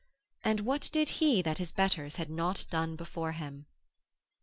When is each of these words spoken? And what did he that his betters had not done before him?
And 0.43 0.61
what 0.61 0.89
did 0.91 1.09
he 1.21 1.43
that 1.43 1.59
his 1.59 1.71
betters 1.71 2.15
had 2.15 2.27
not 2.27 2.65
done 2.71 2.95
before 2.95 3.33
him? 3.33 3.67